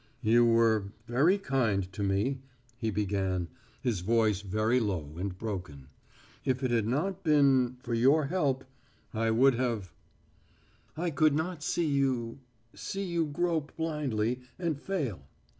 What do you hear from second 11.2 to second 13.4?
not see you see you